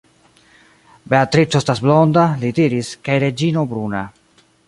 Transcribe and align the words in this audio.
Beatrico 1.13 1.59
estas 1.59 1.83
blonda, 1.89 2.25
li 2.45 2.51
diris, 2.61 2.91
kaj 3.09 3.21
Reĝino 3.27 3.67
bruna. 3.75 4.05